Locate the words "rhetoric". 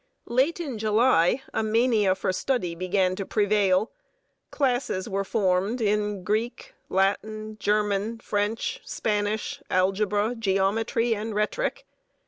11.35-11.85